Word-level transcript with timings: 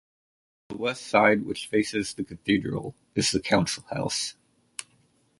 On 0.71 0.77
the 0.77 0.81
west 0.81 1.05
side 1.05 1.45
which 1.45 1.67
faces 1.67 2.15
the 2.15 2.23
cathedral, 2.23 2.95
is 3.13 3.29
the 3.29 3.39
council-house. 3.39 4.33